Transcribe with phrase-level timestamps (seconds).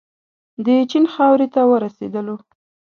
[0.65, 2.35] د چین خاورې ته ورسېدلو.